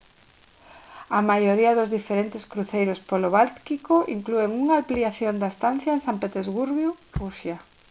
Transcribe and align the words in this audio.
a 1.17 1.19
maioría 1.29 1.77
dos 1.79 1.93
diferentes 1.97 2.43
cruceiros 2.51 2.99
polo 3.09 3.29
báltico 3.37 3.95
inclúen 4.17 4.49
unha 4.61 4.75
ampliación 4.81 5.35
da 5.37 5.51
estancia 5.53 5.91
en 5.95 6.01
san 6.05 6.17
petersburgo 6.23 6.89
rusia 7.19 7.57